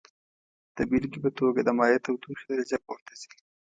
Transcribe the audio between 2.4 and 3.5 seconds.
درجه پورته ځي.